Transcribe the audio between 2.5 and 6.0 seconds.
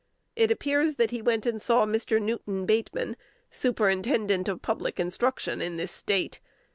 Bateman, Superintendent of Public Instruction in this